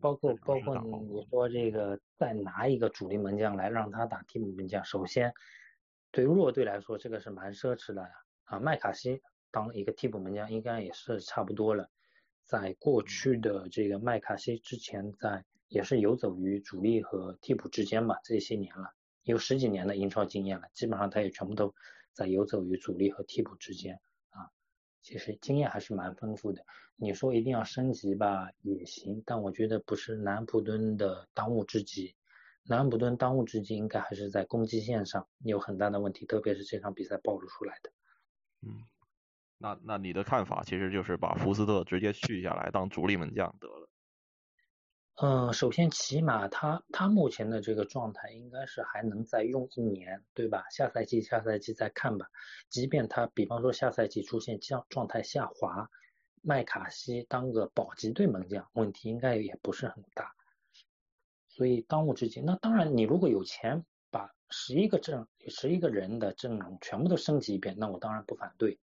[0.00, 5.34] 包括包括你说这个再拿一个主力门将来让他打替补门将，首先
[6.12, 8.08] 对弱队来说这个是蛮奢侈的
[8.44, 8.60] 啊。
[8.60, 9.20] 麦卡锡
[9.50, 11.90] 当一个替补门将应该也是差不多了，
[12.44, 15.44] 在过去的这个麦卡锡之前在。
[15.72, 21.72] 也是游走于主力和替补之间吧，这些年了，有十几年的英超经验了，基本上他也全部都
[22.12, 23.94] 在游走于主力和替补之间
[24.30, 24.50] 啊，
[25.00, 26.66] 其实经验还是蛮丰富的。
[26.96, 32.16] 你说一定要升级吧，也行，但我觉得不是南普敦的当务之急。
[32.64, 37.92] 南普敦当务之急应该还是在攻击线上有很大的问题，特别是这场比赛暴露出来的。
[38.62, 38.82] 嗯，
[39.62, 43.88] 那那你的看法其实就是把福斯特直接续下来当主力门将得了。
[45.22, 50.64] 嗯，首先起码他他目前的这个状态应该是还能再用一年，对吧？
[50.70, 52.26] 下赛季下赛季再看吧。
[52.70, 55.90] 即便他比方说下赛季出现降状态下滑，
[56.40, 60.32] 麦卡锡当个保级队门将，问题应该也不是很大。
[61.48, 68.78] 所以当务之急，那当然你如果有钱把十一个阵十一个人的阵容全部都升级一遍，那我当然不反对。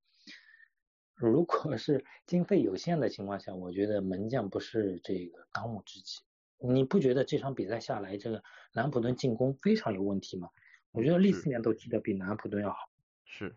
[1.15, 6.23] 如果是经费有限的情况下，我觉得门将不是这个当务之急。
[6.59, 10.49] 你不觉得这场比赛下来，这个南普顿进攻非常有问题吗？
[10.91, 12.79] 我觉得利兹联都踢得比南普顿要好。
[13.25, 13.57] 是，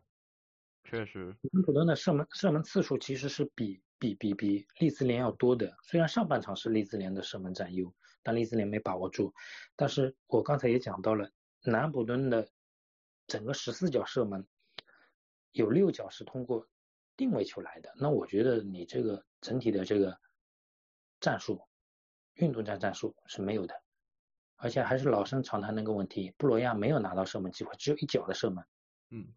[0.84, 1.36] 确实。
[1.52, 5.76] 南普顿的射门射门次数其实是比比比比利兹联要多的。
[5.84, 7.92] 虽然上半场是利兹联的射门占优，
[8.22, 9.34] 但利兹联没把握住。
[9.76, 11.32] 但是我刚才也讲到了，
[11.64, 12.48] 南普顿的
[13.26, 14.46] 整个十四脚射门，
[15.54, 16.68] 有六脚是通过。
[17.18, 20.18] 定位球来的，那我觉得你这个整体的这个
[21.20, 21.60] 战术，
[22.36, 23.74] 运动战战术是没有的，
[24.56, 28.64] 而且还是老生常谈那个问题，布罗亚没有拿到射门机会，只有一脚的射门。
[29.10, 29.28] 嗯，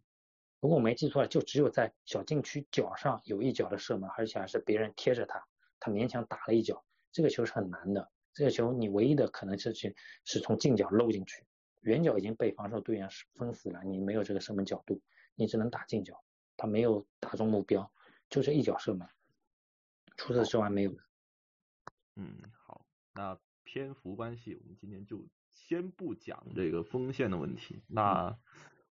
[0.60, 5.42] 如果我没记错，就只有在小禁区角上有一脚的射门，而且还是别人贴着他，
[5.80, 8.10] 他勉强打了一脚，这个球是很难的。
[8.34, 11.44] 这个球你唯一的可能是去是从近角漏进去，
[11.80, 15.00] 远角已经被防守队员封死了，你没有这个射门角度，
[15.34, 16.22] 你只能打近角。
[16.60, 17.90] 他没有打中目标，
[18.28, 19.08] 就是一脚射门，
[20.18, 20.94] 除此之外没有。
[22.16, 27.80] 嗯，好，那篇幅关系，我们今天就先不讲这个锋线的问题。
[27.86, 28.36] 那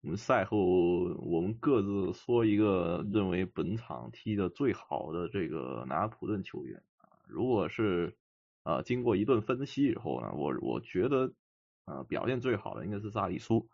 [0.02, 8.16] 我们赛后我们各自说一个认为本场踢的最好的这个拿普顿球员啊，如果是
[8.62, 11.34] 呃，经过一顿分析以后呢，我我觉得
[11.86, 13.68] 呃表现最好的应该是萨利苏，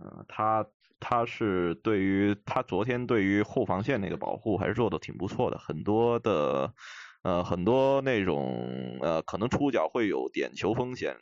[0.00, 0.66] 呃，他
[0.98, 6.74] 他是对于他昨天对于后防线那个保护还是做的挺不错的，很多的
[7.22, 11.16] 呃很多那种呃可能出脚会有点球风险，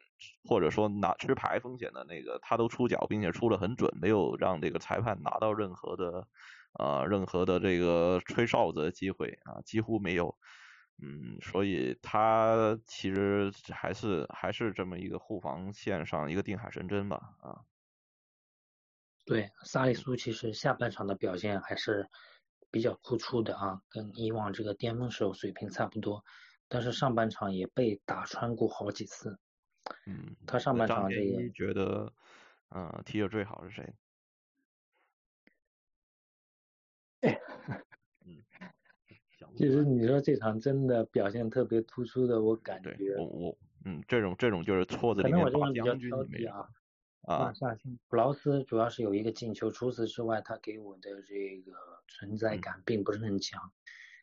[0.49, 6.27] 或者说拿吃牌风险的那个，他都出脚，并且出的很准，没有让这个裁判拿到任何的
[6.73, 10.37] 啊任何的这个吹哨子的机会啊，几乎没有。
[11.01, 17.63] 嗯，所以他其实还是还是这么一个后防线上一个定海神针吧，啊。
[19.29, 22.09] 对，萨利苏其实下半场的表现还是
[22.71, 26.25] 比较突出的啊，跟以往这个巅峰时候水平差不多，
[26.67, 29.39] 但是上半场也被打穿过好几次。
[30.07, 32.11] 嗯，他上半场这个觉得，
[32.71, 33.95] 嗯，踢的最好是谁？
[39.57, 46.53] 其实你说这场真的表现特别突出的，我感觉我我嗯，这种这种就是错子里面把将军里面
[47.29, 47.77] 啊啊，
[48.09, 51.73] 普劳斯主要是有一个进球，除此之外，他给我的这个
[52.09, 53.73] 存在感并不是很强。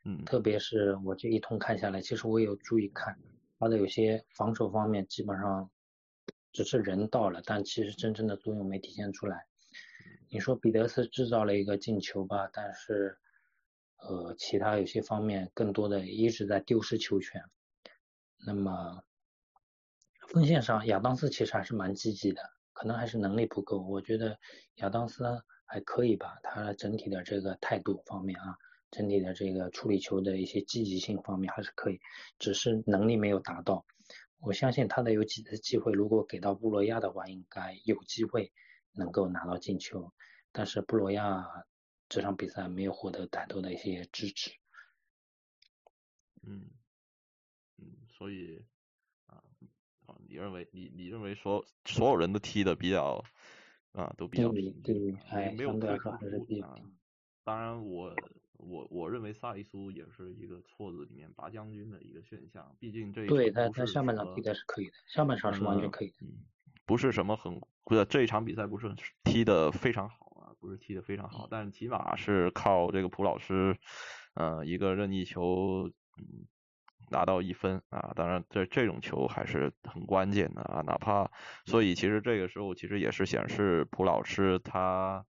[0.03, 3.17] 嗯，特别是我这一通看下来，其实我有注意看
[3.59, 5.69] 他的有些防守方面，基本上
[6.51, 9.45] 只是人到了，但其实真正的作用没体现出来。
[10.29, 13.17] 你说彼得斯制造了一个进球吧，但是。
[13.97, 17.41] 呃，其他有些方面更多的一直在丢失球权。
[18.45, 19.01] 那么
[20.27, 22.43] 锋线上，亚当斯其实还是蛮积极的，
[22.75, 23.79] 可能还是能力不够。
[23.79, 24.37] 我觉得
[24.75, 25.23] 亚当斯
[25.65, 28.55] 还可以吧，他整体的这个态度方面啊，
[28.91, 31.99] 整体的这个处理球的一些积极性方面还是可以，
[32.37, 33.83] 只是能力没有达到。
[34.37, 38.51] 我相信他的有几次机会，如果给到布罗亚的话，应该有机会
[38.91, 40.13] 能够拿到进球。
[40.51, 41.65] 但是布罗亚。
[42.07, 44.51] 这场比赛没有获得太多的一些支持。
[46.43, 46.69] 嗯
[47.79, 48.63] 嗯，所以，
[50.35, 53.23] 你认为你你认为所所有人都踢的比较
[53.93, 56.75] 啊都比较平，对对，没有特殊啊。
[57.45, 58.13] 当然，我
[58.57, 66.15] 我我认为萨利苏也是一个错子里面拔将军的一个选项，毕竟这对他他上半场踢的是可以的，上半场是完全可以的，
[66.85, 68.93] 不是什么很不是这一场比赛不是
[69.23, 70.51] 踢的非常好啊。
[70.59, 73.77] 不是踢的非常好，但起码是靠这个蒲老师，
[74.33, 76.45] 呃，一个任意球，嗯，
[77.09, 78.13] 拿到一分啊。
[78.15, 80.81] 当然，这这种球还是很关键的啊。
[80.81, 81.29] 哪怕，
[81.65, 85.25] 所以其实这个时候其实也是显示普老师他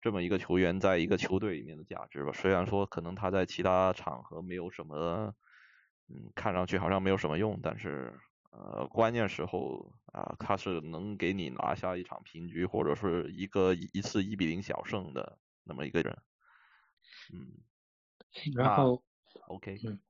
[0.00, 2.32] 这么一个球员在一个球队里面的价值吧。
[2.32, 5.34] 虽然说可能他在其他场合没有什么，
[6.08, 8.12] 嗯，看上去好像没有什么用，但是。
[8.52, 16.18] 呃，关键时候啊，他是能给你拿下一场平局，或者是一个一次一比零小胜的那么一个人。
[17.32, 17.46] 嗯，
[18.56, 19.04] 然后
[19.46, 20.00] ，OK，嗯，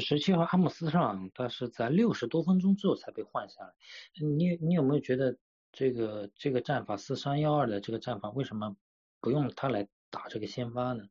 [0.00, 3.72] 十七号阿姆斯上，他是在六十多分钟之后才被换下来。
[4.20, 5.36] 你你有没有觉得
[5.72, 8.76] 这个这个战法四三幺二的这个战法为什么
[9.20, 11.04] 不用他来打这个先发呢？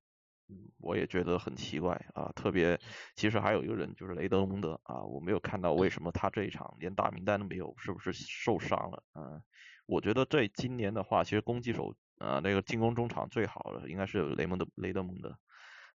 [0.80, 2.78] 我也觉得很奇怪啊，特别
[3.16, 9.02] 其实还有一个人就是雷德蒙德啊，我没有看到为什么他这一场连大名单都没有，是不是受伤了？
[9.16, 9.42] 嗯，
[9.86, 15.38] 我觉得这今年的话，其实攻击手啊那个进攻中场最好的应该是有雷蒙德雷德蒙德，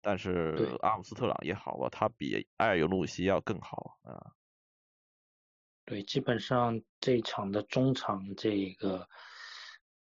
[0.05, 4.37] 但是阿姆斯特朗也好啊，他比埃尔尤努西要更好啊。
[5.85, 9.09] 对，基本上这一场的中场这个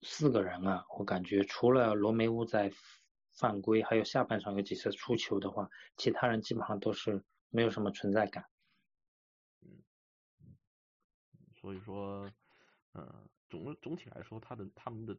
[0.02, 2.72] 四个人啊，我感觉除了罗梅乌在。
[3.34, 8.44] 犯规，还有下半场有几次出球的话，其他人基本上都是没有什么存在感。
[9.62, 9.82] 嗯，
[11.54, 12.30] 所以说，
[12.92, 15.14] 嗯，总总体来说，他的他们的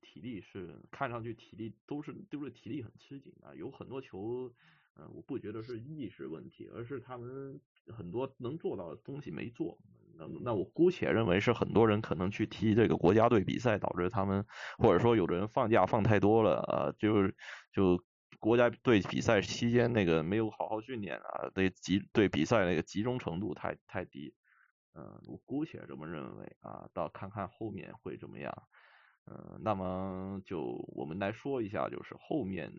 [0.00, 4.48] 体力是看上去体力都是都是体力很吃紧啊，有很多球，
[4.94, 9.76] 嗯，我不觉得是意识问题，而是他们很多能做到的东西没做。
[10.16, 14.46] 那那我姑且认为是很多人可能去踢这个国家队比赛，导致他们
[14.78, 17.34] 或者说有的人放假放太多了啊，就是
[17.72, 18.00] 就
[18.38, 24.32] 国家队比赛期间那个没有好好训练啊，对集对比赛那个集中程度太太低，
[24.94, 28.52] 嗯，我姑且这么认为啊，到看看后面会怎么样，
[29.26, 32.72] 嗯，那么就我们来说一下，就是后面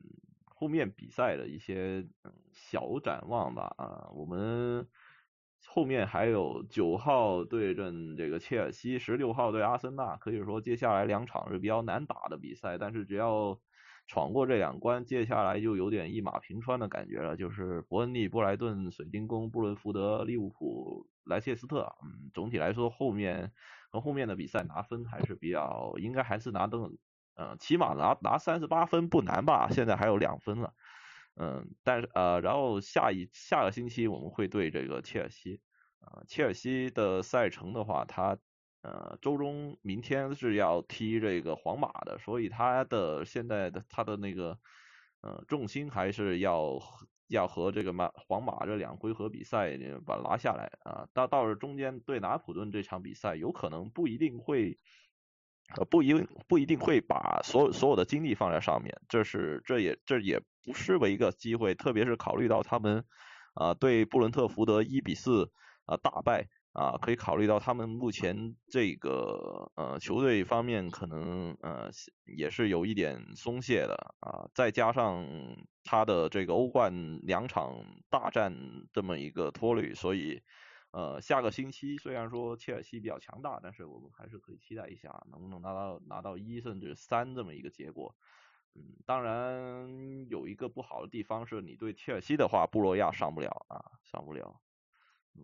[0.46, 2.08] 后面比赛的一些
[2.52, 4.88] 小展望吧啊，我们。
[5.68, 12.78] 后面还有九号对阵这个切尔西，十六号对阿森纳，可以说接下来两场是比较难打的比赛。
[12.78, 13.60] 但是只要
[14.08, 17.36] 闯过这两关，接下来就有点一马平川的感觉了。
[17.36, 21.96] 就是伯恩利、布莱顿、水晶宫、布伦福德、利物浦、莱切斯特。
[22.04, 23.52] 嗯，总体来说后面
[23.90, 26.98] 和后面的比赛拿分还是比较，应该还是拿登，
[27.36, 29.70] 嗯，起码拿拿三十八分不难吧？
[29.72, 30.74] 现在还有两分了。
[31.38, 35.60] 嗯，但是呃，然后下一下个星期我们会对这个切尔西，
[36.00, 38.38] 呃，切尔西的赛程的话，他
[38.86, 44.58] 呃周中明天是要踢这个皇马的，所以他的现在的他的那个
[45.22, 46.80] 呃重心还是要
[47.28, 49.76] 要和这个马皇马这两回合比赛
[50.06, 51.08] 把拿下来啊。
[51.14, 54.78] 到到了中间对拿普顿这场比赛，有可能不一定会。
[55.76, 56.14] 呃，不一
[56.48, 63.04] 不一定会把所有所有的精力放在上面，这是这也这也不失为一个机会，特别是考虑到他们
[63.56, 65.52] 啊对布伦特福德一比四
[65.88, 71.90] 啊大败啊，可以考虑到他们目前这个呃球队方面可能呃
[72.26, 75.26] 也是有一点松懈的啊，再加上
[75.84, 78.54] 他的这个欧冠两场大战
[78.94, 80.44] 这么一个拖累，所以。
[80.92, 88.16] 呃，下个星期虽然说切尔西比较强大，但是我们还是可以期待一下，能不能拿到拿到一甚至三这么一个结果。
[88.76, 94.62] 嗯，当然有一个不好的地方是你对切尔西的话，布洛亚上不了啊，上不了。
[95.34, 95.44] 嗯，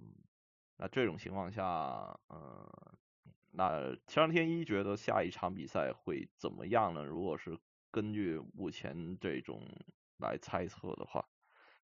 [0.81, 1.63] 那这种情况下，
[2.27, 2.97] 呃，
[3.51, 7.03] 那张天一觉得下一场比赛会怎么样呢？
[7.03, 7.59] 如果是
[7.91, 9.61] 根据目前这种
[10.17, 11.23] 来猜测的话，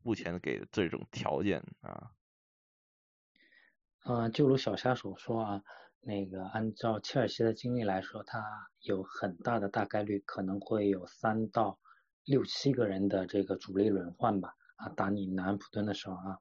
[0.01, 2.09] 目前给的这种条件啊。
[4.05, 5.61] 嗯，就如小虾所说啊，
[5.99, 8.43] 那个按照切尔西的经历来说，他
[8.79, 11.77] 有很大的大概率可能会有三到
[12.23, 16.39] 六七个人的这个主力轮换吧，啊，打你南安普顿的时候啊。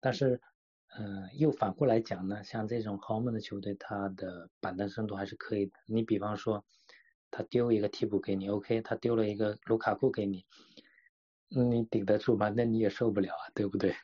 [0.00, 0.42] 但是，
[0.98, 5.72] 嗯，又反过来讲呢，像这种豪门的球队，他的板凳深度还是可以的。
[5.86, 6.64] 你比方说，
[7.30, 10.44] 他丢一个替补给你，OK，他丢了一个卢卡库给你，
[11.48, 12.48] 你顶得住吗？
[12.48, 13.94] 那你也受不了啊，对不对？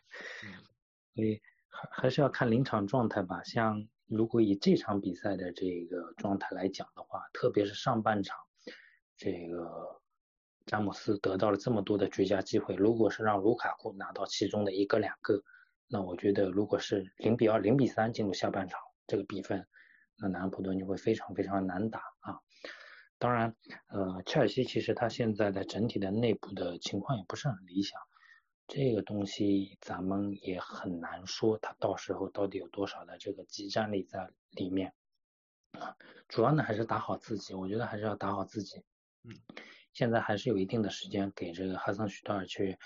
[1.15, 1.41] 所以。
[1.71, 3.41] 还还是要看临场状态吧。
[3.45, 8.37] 像如果以这场比赛的这个状态来讲的话，特别是上半场，
[9.17, 10.01] 这个
[10.67, 15.41] 詹姆斯得到了这么多的绝佳机会，如果是让卢卡库拿到其中的一个两个，
[15.89, 19.67] 那我觉得如果是零比二、零比三进入下半场这个比分，
[20.17, 22.39] 那南安普顿就会非常非常难打啊。
[23.19, 23.57] 当然，
[23.89, 28.01] 呃，切尔西其实他现在的整体的内部的情况也不是很理想。
[28.67, 34.93] 这个东西咱们也很难说，他到时候到底有多少的这个激战力在里面
[35.73, 35.97] 啊？
[36.29, 38.85] 主要呢还是打好自己，我觉得还是要打好自己。
[39.25, 39.33] 嗯，
[39.95, 42.79] 现在还是有一定的时间给这个哈桑许特尔去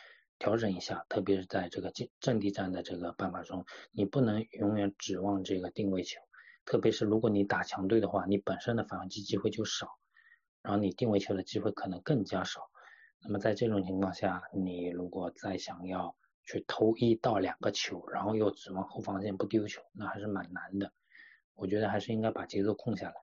[0.43, 6.18] 调整一下，特别是在这个阵阵地战的这个办法中，你不能永远指望这个定位球，
[6.64, 9.86] 特别是如果你打强队的话，你本身的反击机会就少，
[10.61, 12.68] 然后你定位球的机会可能更加少。
[13.22, 20.93] 那么在这种情况下，你如果再想要去投一到两个球，然后又指望后防线不丢球，那还是蛮难的。
[21.55, 23.14] 我觉得还是应该把节奏控下来，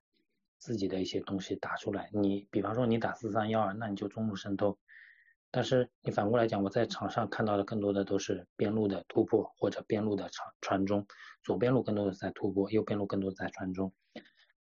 [0.58, 2.10] 自己的一些东西打出来。
[2.14, 4.80] 你比方说你打四三幺二，那你就中路渗透。
[5.52, 11.08] 但是你反过来讲，我在场上看到的更多的都是边路的突破或者边路的传传中，
[11.44, 13.94] 左边路更多的在突破，右边路更多的在传中。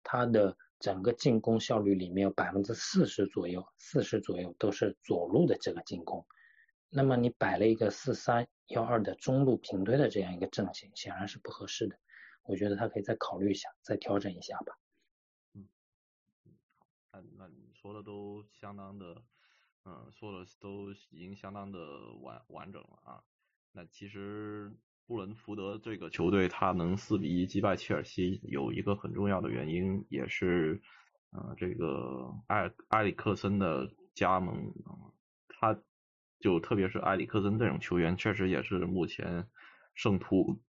[0.02, 0.56] 他的。
[0.80, 6.24] 整个进攻效率里面有百分之四十左右，四十左右都是左路的这个进攻。
[6.88, 11.98] 那么你摆了一个四三幺二的中路平推的这样一个阵型，显然是不合适的。
[12.44, 14.78] 我觉得他可以再考虑一下，再调整一下吧。
[15.54, 15.66] 嗯，
[17.10, 19.20] 那那你说的都相当的，
[19.88, 21.78] 嗯，说的都已经相当的
[22.20, 23.24] 完完整了啊。
[23.72, 24.76] 那其实。
[25.08, 30.82] 布伦福德这个球队，他能四比一击败切尔西，有一个很重要的原因，也是，
[31.30, 34.74] 呃，这个埃埃里克森的加盟，
[35.48, 35.80] 他
[36.40, 39.48] 就特别是埃里克森这种球员，确实也是目前
[39.94, 40.60] 圣徒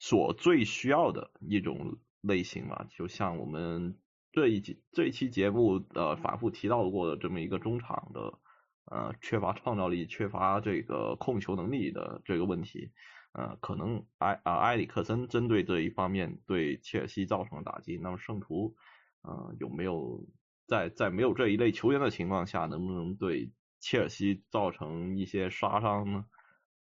[0.00, 2.86] 所最需要的一种类型嘛。
[2.90, 3.96] 就像我们
[4.32, 8.38] 这一期这一期节目呃反复提到过的这么一个中场的，
[8.84, 12.90] 呃，缺乏创造力、缺乏这个控球能力的这个问题。
[13.32, 17.96] 呃，可能埃啊埃里克森针对这一方面对切尔西造成了打击。
[17.96, 18.74] 那么圣徒，
[19.22, 20.26] 呃，有没有
[20.66, 26.24] 在在没有这一类球员的情况下，能不能对切尔西造成一些杀伤呢？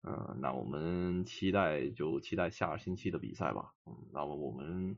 [0.02, 3.72] 呃，那我们期待就期待下星期的比赛吧。
[3.84, 4.96] 嗯，那么我们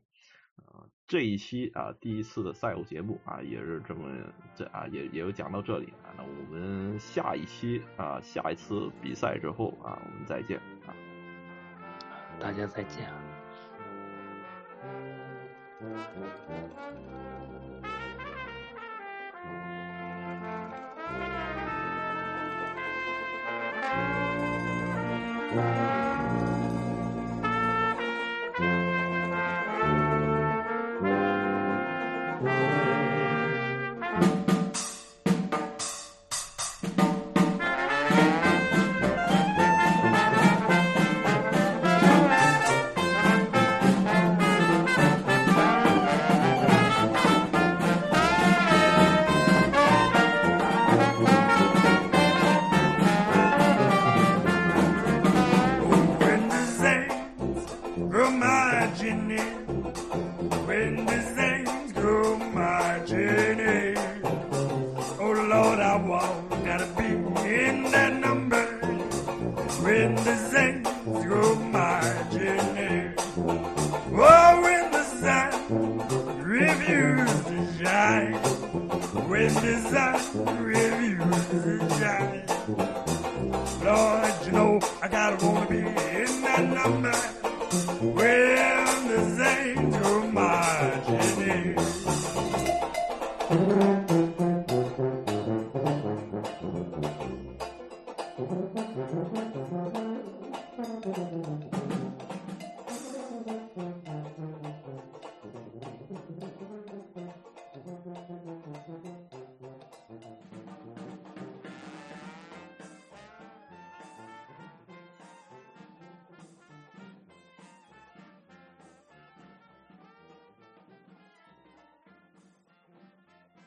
[0.67, 4.09] 啊这一期啊第一次的赛后节目啊也是这么
[4.55, 6.15] 这啊也也有讲到这里啊。
[6.17, 10.95] 那我们下一期啊下一次比赛之后啊我们再见啊。
[12.39, 13.09] 大家再见。
[13.09, 13.21] 啊